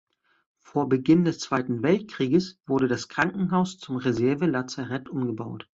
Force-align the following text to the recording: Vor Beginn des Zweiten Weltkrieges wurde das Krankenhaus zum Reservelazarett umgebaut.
Vor 0.61 0.89
Beginn 0.89 1.25
des 1.25 1.37
Zweiten 1.37 1.83
Weltkrieges 1.83 2.59
wurde 2.65 2.87
das 2.87 3.07
Krankenhaus 3.07 3.77
zum 3.77 3.97
Reservelazarett 3.97 5.07
umgebaut. 5.07 5.69